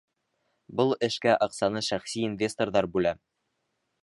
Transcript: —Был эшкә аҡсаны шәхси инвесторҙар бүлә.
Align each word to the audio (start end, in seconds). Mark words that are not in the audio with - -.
—Был 0.79 0.93
эшкә 1.09 1.35
аҡсаны 1.47 1.85
шәхси 1.89 2.27
инвесторҙар 2.31 2.89
бүлә. 2.97 3.15